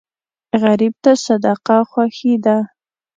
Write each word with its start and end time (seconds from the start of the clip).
غریب 0.61 0.93
ته 1.03 1.11
صدقه 1.25 1.77
خوښي 1.89 2.33
ده 2.45 2.57